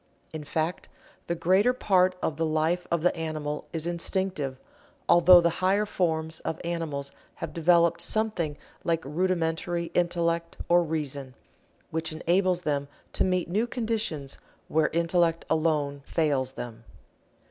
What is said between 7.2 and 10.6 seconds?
have developed something like rudimentary Intellect